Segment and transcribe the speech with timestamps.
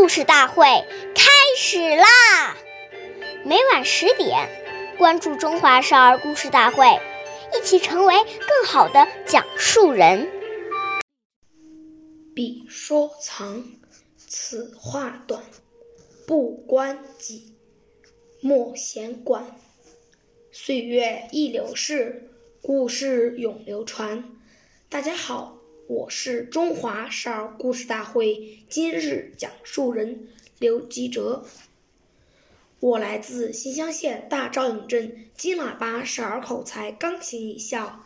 [0.00, 0.64] 故事大会
[1.14, 2.56] 开始啦！
[3.44, 4.48] 每晚十点，
[4.96, 6.86] 关注《中华少儿故事大会》，
[7.54, 10.26] 一起成为更好的讲述人。
[12.34, 13.62] 彼说长，
[14.16, 15.42] 此话短，
[16.26, 17.54] 不关己，
[18.40, 19.54] 莫闲管。
[20.50, 22.30] 岁月易流逝，
[22.62, 24.24] 故事永流传。
[24.88, 25.59] 大家好。
[25.90, 30.28] 我是中华少儿故事大会今日讲述人
[30.60, 31.44] 刘吉哲，
[32.78, 38.04] 我来自新乡县大赵营镇金喇叭少儿口才钢琴艺校。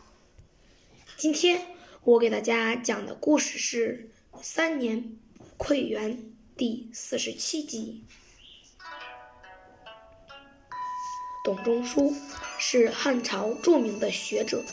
[1.15, 1.61] 今天
[2.01, 4.09] 我给大家讲的故事是
[4.41, 6.17] 《三年不愧园》
[6.57, 8.03] 第四十七集。
[11.43, 12.11] 董仲舒
[12.57, 14.65] 是汉朝著名的学者。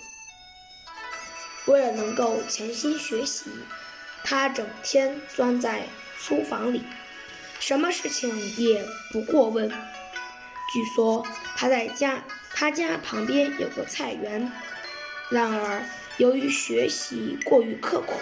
[1.66, 3.51] 为了能够潜心学习，
[4.25, 5.87] 他整天钻在
[6.19, 6.83] 书房里，
[7.61, 9.69] 什么事情也不过问。
[9.69, 11.25] 据说
[11.56, 14.50] 他在家，他家旁边有个菜园。
[15.31, 15.84] 然而，
[16.19, 18.15] 由于学习过于刻苦，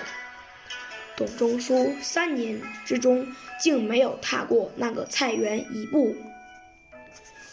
[1.17, 3.27] 董仲舒三年之中
[3.61, 6.15] 竟没有踏过那个菜园一步，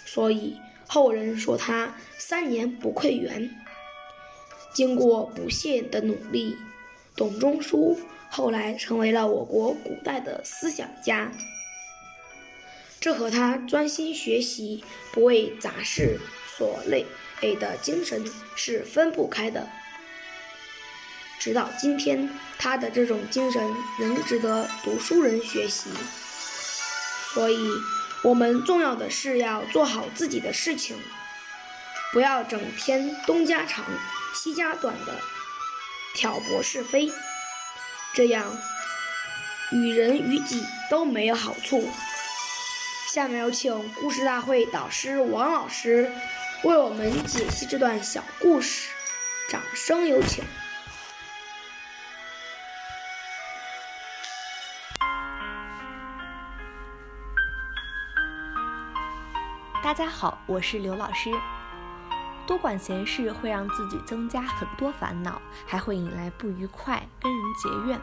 [0.05, 3.49] 所以后人说他三年不窥园。
[4.77, 6.55] 经过不懈的努力，
[7.15, 11.31] 董仲舒后来成为了我国古代的思想家。
[12.99, 16.19] 这和他专心学习、不为杂事
[16.55, 17.07] 所累
[17.41, 18.23] 累的精神
[18.55, 19.67] 是分不开的。
[21.39, 25.89] 直到今天，他的这种精神仍值得读书人学习。
[27.33, 27.67] 所以，
[28.23, 30.95] 我们重要的是要做好自己的事情，
[32.13, 33.83] 不要整天东家长。
[34.33, 35.19] 西家短的
[36.13, 37.11] 挑拨是非，
[38.13, 38.55] 这样
[39.71, 41.89] 与人与己都没有好处。
[43.09, 46.11] 下面有请故事大会导师王老师
[46.63, 48.89] 为我们解析这段小故事，
[49.49, 50.43] 掌声有请。
[59.83, 61.31] 大家好，我是刘老师。
[62.47, 67.99] 多管闲事会让自己增加很多烦恼，还会引来不愉快，跟人结怨。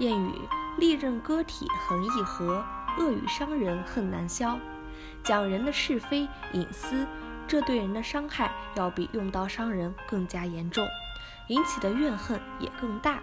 [0.00, 0.40] 谚语：
[0.78, 2.64] 利刃割体横易合，
[2.98, 4.58] 恶语伤人恨难消。
[5.22, 7.06] 讲人的是非隐私，
[7.46, 10.86] 这对人的伤害要比用刀伤人更加严重，
[11.48, 13.20] 引起的怨恨也更大。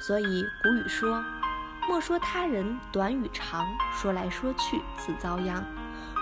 [0.00, 1.22] 所以古语说：
[1.88, 5.64] 莫说他人短与长，说来说去自遭殃。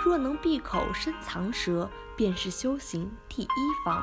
[0.06, 3.48] 若能闭口深藏舌，便是修行第一
[3.84, 4.00] 方。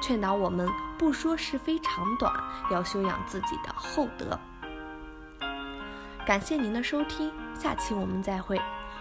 [0.00, 2.32] 劝导我们不说是非长短，
[2.70, 4.38] 要修养自己的厚德。
[6.24, 8.56] 感谢您的收听，下期我们再会。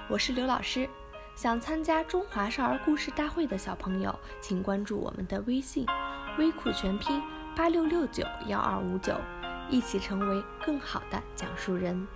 [0.10, 0.90] 我是刘老师。
[1.36, 5.86] 想参加中华少儿故事大会的小朋友，请关注我们的微信
[6.40, 7.22] “微库全拼
[7.56, 9.14] 八六六九幺二五九”，
[9.70, 12.08] 一起成为更好的讲述人。